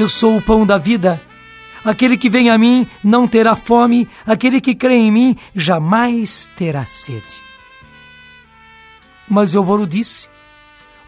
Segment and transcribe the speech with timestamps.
[0.00, 1.20] Eu sou o pão da vida.
[1.84, 6.86] Aquele que vem a mim não terá fome, aquele que crê em mim jamais terá
[6.86, 7.42] sede.
[9.28, 10.26] Mas eu vos disse: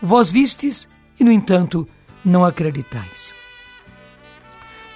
[0.03, 0.87] Vós vistes
[1.19, 1.89] e, no entanto,
[2.23, 3.35] não acreditais.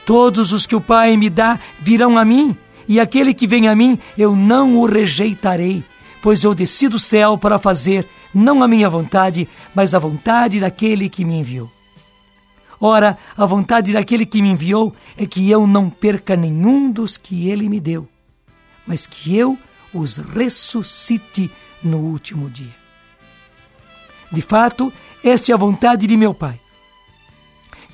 [0.04, 2.54] Todos os que o Pai me dá virão a mim,
[2.86, 5.82] e aquele que vem a mim eu não o rejeitarei,
[6.20, 11.08] pois eu desci do céu para fazer não a minha vontade, mas a vontade daquele
[11.08, 11.75] que me enviou.
[12.80, 17.48] Ora, a vontade daquele que me enviou é que eu não perca nenhum dos que
[17.48, 18.08] ele me deu,
[18.86, 19.58] mas que eu
[19.92, 21.50] os ressuscite
[21.82, 22.74] no último dia.
[24.30, 24.92] De fato,
[25.24, 26.60] esta é a vontade de meu Pai,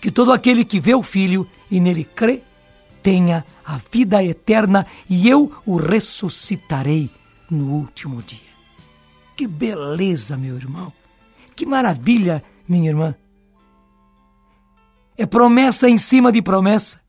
[0.00, 2.42] que todo aquele que vê o Filho e nele crê,
[3.02, 7.10] tenha a vida eterna e eu o ressuscitarei
[7.50, 8.52] no último dia.
[9.36, 10.92] Que beleza, meu irmão!
[11.54, 13.14] Que maravilha, minha irmã!
[15.16, 17.00] É promessa em cima de promessa.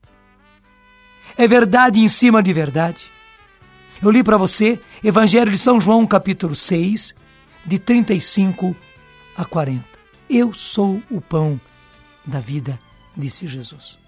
[1.36, 3.10] É verdade em cima de verdade.
[4.02, 7.14] Eu li para você Evangelho de São João, capítulo 6,
[7.64, 8.76] de 35
[9.36, 9.82] a 40.
[10.28, 11.60] Eu sou o pão
[12.24, 12.78] da vida,
[13.16, 13.98] disse Jesus.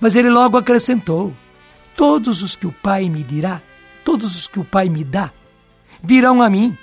[0.00, 1.34] Mas ele logo acrescentou:
[1.94, 3.60] Todos os que o Pai me dirá,
[4.04, 5.30] todos os que o Pai me dá,
[6.02, 6.76] virão a mim.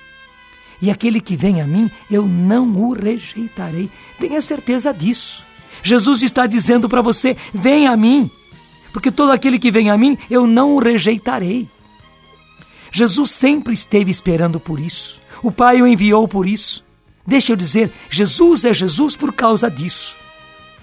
[0.82, 3.90] E aquele que vem a mim, eu não o rejeitarei.
[4.18, 5.49] Tenha certeza disso.
[5.84, 8.30] Jesus está dizendo para você: vem a mim,
[8.92, 11.68] porque todo aquele que vem a mim, eu não o rejeitarei.
[12.92, 15.22] Jesus sempre esteve esperando por isso.
[15.44, 16.84] O Pai o enviou por isso.
[17.26, 20.18] Deixa eu dizer, Jesus é Jesus por causa disso.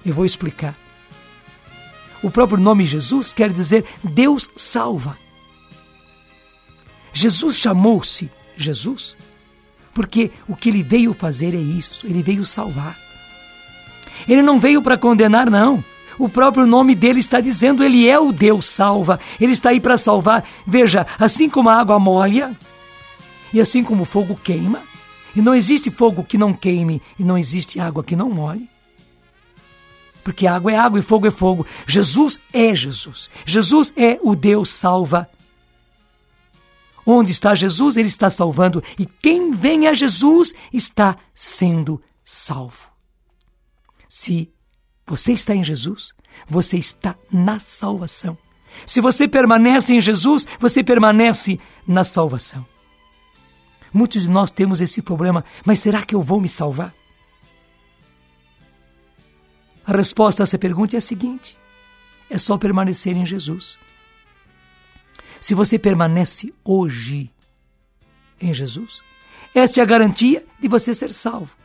[0.04, 0.78] Eu vou explicar.
[2.22, 5.18] O próprio nome Jesus quer dizer Deus salva.
[7.12, 9.16] Jesus chamou-se Jesus
[9.96, 12.98] porque o que ele veio fazer é isso, ele veio salvar.
[14.28, 15.84] Ele não veio para condenar, não.
[16.18, 19.98] O próprio nome dele está dizendo, ele é o Deus salva, ele está aí para
[19.98, 20.44] salvar.
[20.66, 22.56] Veja, assim como a água molha
[23.52, 24.80] e assim como o fogo queima,
[25.34, 28.68] e não existe fogo que não queime e não existe água que não molhe
[30.26, 31.64] porque água é água e fogo é fogo.
[31.86, 33.30] Jesus é Jesus.
[33.44, 35.30] Jesus é o Deus salva.
[37.06, 38.82] Onde está Jesus, ele está salvando.
[38.98, 42.95] E quem vem a Jesus está sendo salvo.
[44.08, 44.52] Se
[45.06, 46.12] você está em Jesus,
[46.48, 48.36] você está na salvação.
[48.84, 52.66] Se você permanece em Jesus, você permanece na salvação.
[53.92, 56.92] Muitos de nós temos esse problema, mas será que eu vou me salvar?
[59.86, 61.56] A resposta a essa pergunta é a seguinte:
[62.28, 63.78] é só permanecer em Jesus.
[65.40, 67.30] Se você permanece hoje
[68.40, 69.02] em Jesus,
[69.54, 71.56] essa é a garantia de você ser salvo.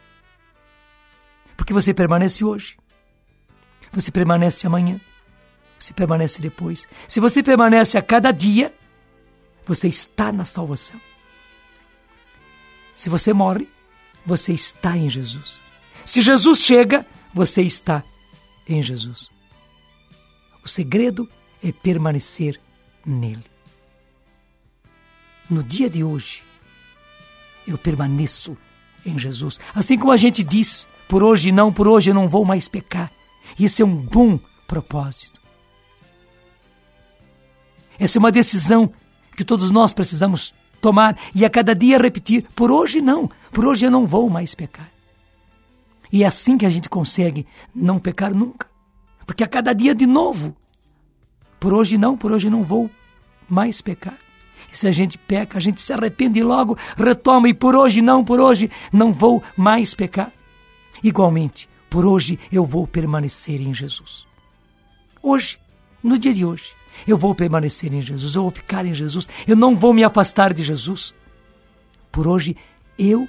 [1.72, 2.78] Porque você permanece hoje,
[3.94, 5.00] você permanece amanhã,
[5.80, 6.86] você permanece depois.
[7.08, 8.76] Se você permanece a cada dia,
[9.66, 11.00] você está na salvação.
[12.94, 13.70] Se você morre,
[14.26, 15.62] você está em Jesus.
[16.04, 18.04] Se Jesus chega, você está
[18.68, 19.30] em Jesus.
[20.66, 21.26] O segredo
[21.64, 22.60] é permanecer
[23.06, 23.46] nele.
[25.50, 26.44] No dia de hoje,
[27.66, 28.58] eu permaneço
[29.06, 29.58] em Jesus.
[29.74, 33.12] Assim como a gente diz, por hoje não, por hoje eu não vou mais pecar.
[33.60, 35.42] Isso é um bom propósito.
[38.00, 38.94] Essa é uma decisão
[39.36, 43.86] que todos nós precisamos tomar e a cada dia repetir: por hoje não, por hoje
[43.86, 44.90] eu não vou mais pecar.
[46.14, 47.46] E é assim que a gente consegue
[47.76, 48.66] não pecar nunca.
[49.26, 50.56] Porque a cada dia de novo.
[51.60, 52.90] Por hoje não, por hoje não vou
[53.50, 54.18] mais pecar.
[54.72, 57.50] E se a gente peca, a gente se arrepende e logo retoma.
[57.50, 60.32] E por hoje não, por hoje não vou mais pecar.
[61.04, 64.28] Igualmente, por hoje eu vou permanecer em Jesus.
[65.22, 65.60] Hoje,
[66.04, 66.74] no dia de hoje,
[67.08, 70.54] eu vou permanecer em Jesus, eu vou ficar em Jesus, eu não vou me afastar
[70.54, 71.14] de Jesus.
[72.12, 72.56] Por hoje
[72.98, 73.28] eu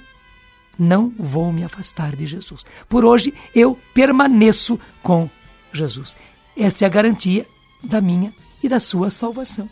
[0.77, 2.65] não vou me afastar de Jesus.
[2.87, 5.29] Por hoje eu permaneço com
[5.71, 6.15] Jesus.
[6.57, 7.45] Essa é a garantia
[7.83, 9.69] da minha e da sua salvação.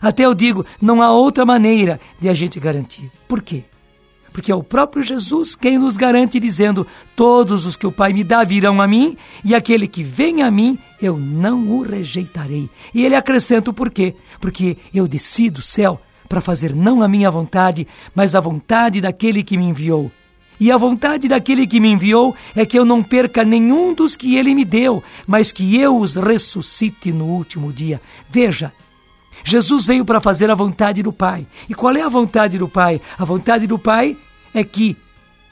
[0.00, 3.10] Até eu digo, não há outra maneira de a gente garantir.
[3.26, 3.64] Por quê?
[4.32, 6.86] Porque é o próprio Jesus quem nos garante, dizendo:
[7.16, 10.50] Todos os que o Pai me dá virão a mim, e aquele que vem a
[10.50, 12.68] mim, eu não o rejeitarei.
[12.94, 17.30] E ele acrescenta o porquê: Porque eu desci do céu para fazer não a minha
[17.30, 20.12] vontade, mas a vontade daquele que me enviou.
[20.60, 24.36] E a vontade daquele que me enviou é que eu não perca nenhum dos que
[24.36, 28.00] ele me deu, mas que eu os ressuscite no último dia.
[28.28, 28.72] Veja,
[29.44, 31.46] Jesus veio para fazer a vontade do Pai.
[31.68, 33.00] E qual é a vontade do Pai?
[33.18, 34.16] A vontade do Pai
[34.52, 34.96] é que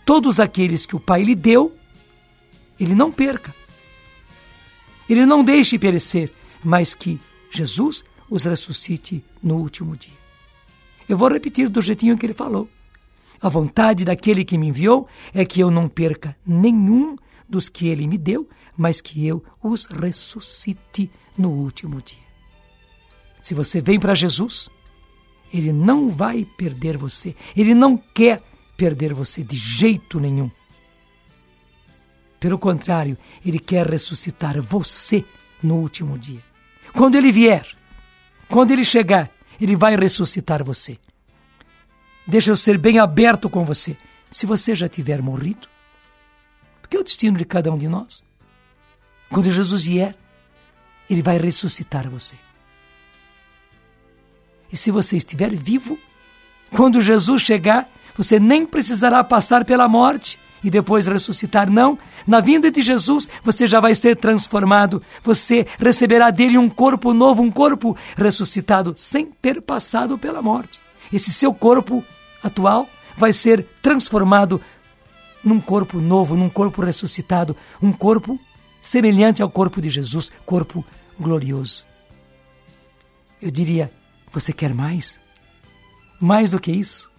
[0.05, 1.75] todos aqueles que o Pai lhe deu,
[2.79, 3.55] ele não perca,
[5.09, 6.33] Ele não deixe perecer,
[6.65, 10.13] mas que Jesus os ressuscite no último dia.
[11.09, 12.69] Eu vou repetir do jeitinho que ele falou.
[13.41, 17.17] A vontade daquele que me enviou é que eu não perca nenhum
[17.49, 22.26] dos que ele me deu, mas que eu os ressuscite no último dia.
[23.47, 24.69] Se você vem para Jesus,
[25.55, 27.37] ele não vai perder você.
[27.57, 28.43] Ele não quer
[28.77, 30.51] perder você de jeito nenhum.
[32.41, 35.25] Pelo contrário, ele quer ressuscitar você
[35.63, 36.43] no último dia.
[36.93, 37.65] Quando ele vier,
[38.49, 40.99] quando ele chegar, ele vai ressuscitar você.
[42.27, 43.97] Deixa eu ser bem aberto com você.
[44.29, 45.69] Se você já tiver morrido,
[46.83, 48.25] porque é o destino de cada um de nós.
[49.31, 50.17] Quando Jesus vier,
[51.09, 52.35] ele vai ressuscitar você.
[54.73, 55.99] E se você estiver vivo,
[56.75, 61.71] quando Jesus chegar, você nem precisará passar pela morte e depois ressuscitar.
[61.71, 65.03] Não, na vinda de Jesus você já vai ser transformado.
[65.23, 70.81] Você receberá dele um corpo novo, um corpo ressuscitado, sem ter passado pela morte.
[71.13, 72.05] Esse seu corpo
[72.43, 74.61] atual vai ser transformado
[75.45, 78.39] num corpo novo, num corpo ressuscitado, um corpo
[78.81, 80.85] semelhante ao corpo de Jesus, corpo
[81.19, 81.87] glorioso.
[83.41, 83.93] Eu diria,
[84.41, 85.19] você quer mais?
[86.21, 87.11] Mais do que isso?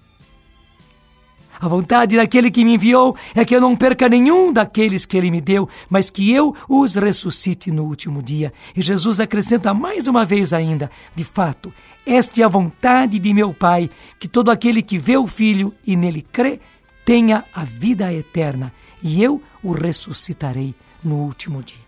[1.60, 5.32] A vontade daquele que me enviou é que eu não perca nenhum daqueles que ele
[5.32, 8.54] me deu, mas que eu os ressuscite no último dia.
[8.76, 11.74] E Jesus acrescenta mais uma vez ainda: de fato,
[12.06, 13.90] esta é a vontade de meu Pai,
[14.20, 16.60] que todo aquele que vê o Filho e nele crê
[17.04, 18.72] tenha a vida eterna,
[19.02, 21.88] e eu o ressuscitarei no último dia.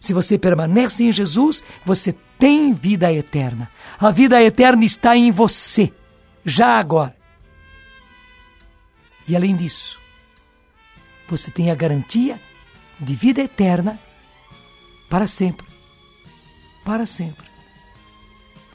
[0.00, 3.70] Se você permanece em Jesus, você tem vida eterna.
[3.98, 5.92] A vida eterna está em você,
[6.44, 7.16] já agora.
[9.26, 10.00] E além disso,
[11.28, 12.40] você tem a garantia
[12.98, 13.98] de vida eterna
[15.10, 15.66] para sempre.
[16.84, 17.46] Para sempre.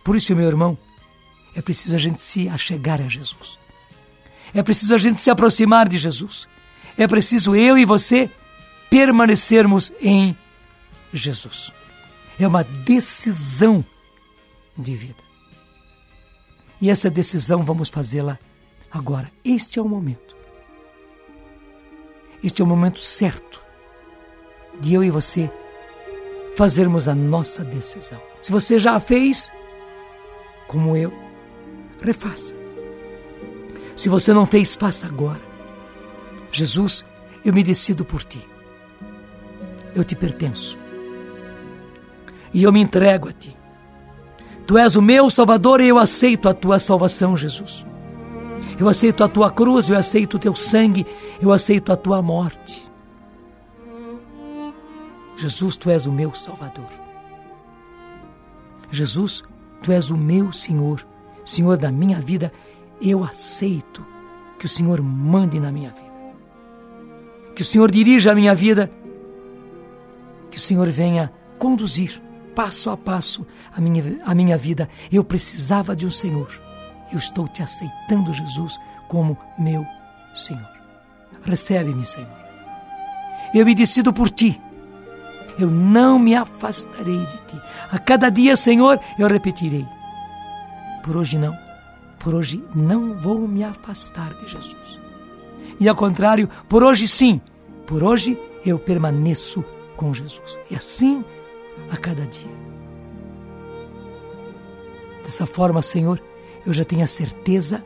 [0.04, 0.78] Por isso, meu irmão,
[1.56, 3.58] é preciso a gente se achegar a Jesus.
[4.54, 6.48] É preciso a gente se aproximar de Jesus.
[6.98, 8.30] É preciso eu e você
[8.90, 10.38] permanecermos em
[11.12, 11.74] Jesus.
[12.44, 13.86] É uma decisão
[14.78, 15.24] de vida.
[16.82, 18.38] E essa decisão vamos fazê-la
[18.92, 19.32] agora.
[19.46, 20.36] Este é o momento.
[22.44, 23.64] Este é o momento certo
[24.78, 25.50] de eu e você
[26.58, 28.22] fazermos a nossa decisão.
[28.42, 29.50] Se você já a fez,
[30.68, 31.14] como eu,
[32.02, 32.54] refaça.
[33.96, 35.42] Se você não fez, faça agora.
[36.52, 37.06] Jesus,
[37.46, 38.46] eu me decido por ti.
[39.96, 40.83] Eu te pertenço.
[42.54, 43.56] E eu me entrego a ti.
[44.66, 47.86] Tu és o meu Salvador e eu aceito a tua salvação, Jesus.
[48.80, 51.06] Eu aceito a tua cruz, eu aceito o teu sangue,
[51.42, 52.90] eu aceito a tua morte.
[55.36, 56.90] Jesus, tu és o meu Salvador.
[58.90, 59.44] Jesus,
[59.82, 61.06] tu és o meu Senhor,
[61.44, 62.52] Senhor da minha vida.
[63.02, 64.06] Eu aceito
[64.58, 66.14] que o Senhor mande na minha vida.
[67.56, 68.90] Que o Senhor dirija a minha vida.
[70.50, 72.22] Que o Senhor venha conduzir
[72.56, 73.46] passo a passo
[73.76, 74.90] a minha, a minha vida.
[75.12, 76.50] Eu precisava de um Senhor
[77.14, 79.86] eu estou te aceitando, Jesus, como meu
[80.34, 80.68] Senhor.
[81.44, 82.28] Recebe-me, Senhor.
[83.54, 84.60] Eu me decido por ti.
[85.60, 87.62] Eu não me afastarei de ti.
[87.92, 89.86] A cada dia, Senhor, eu repetirei.
[91.04, 91.56] Por hoje não.
[92.18, 95.00] Por hoje não vou me afastar de Jesus.
[95.80, 97.40] E ao contrário, por hoje sim.
[97.86, 99.64] Por hoje eu permaneço
[99.96, 100.60] com Jesus.
[100.72, 101.24] E assim
[101.92, 102.52] a cada dia.
[105.24, 106.22] Dessa forma, Senhor,
[106.66, 107.84] eu já tenho a certeza,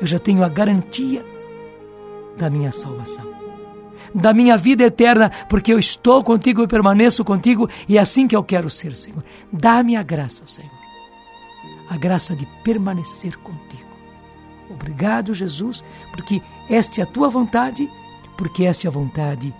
[0.00, 1.24] eu já tenho a garantia
[2.36, 3.26] da minha salvação,
[4.14, 8.34] da minha vida eterna, porque eu estou contigo e permaneço contigo e é assim que
[8.34, 9.22] eu quero ser, Senhor.
[9.52, 10.70] Dá-me a graça, Senhor,
[11.88, 13.90] a graça de permanecer contigo.
[14.70, 17.90] Obrigado, Jesus, porque esta é a tua vontade,
[18.38, 19.54] porque esta é a vontade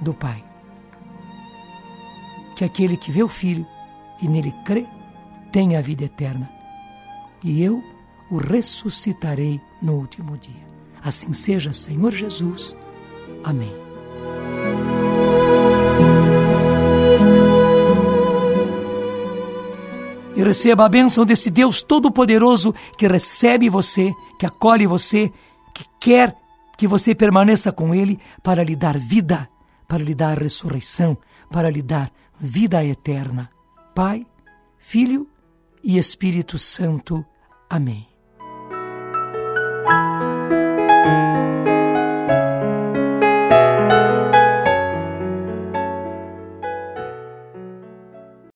[0.00, 0.51] do Pai.
[2.56, 3.66] Que aquele que vê o Filho
[4.20, 4.86] e nele crê
[5.50, 6.62] tenha a vida eterna
[7.44, 7.82] e eu
[8.30, 10.72] o ressuscitarei no último dia.
[11.02, 12.76] Assim seja, Senhor Jesus.
[13.42, 13.72] Amém.
[20.34, 25.30] E receba a bênção desse Deus Todo-Poderoso que recebe você, que acolhe você,
[25.74, 26.36] que quer
[26.78, 29.48] que você permaneça com Ele para lhe dar vida,
[29.86, 31.18] para lhe dar ressurreição,
[31.50, 32.10] para lhe dar
[32.42, 33.48] vida eterna.
[33.94, 34.26] Pai,
[34.76, 35.30] Filho
[35.84, 37.24] e Espírito Santo.
[37.70, 38.11] Amém.